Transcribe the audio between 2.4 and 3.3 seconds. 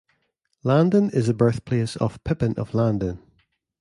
of Landen.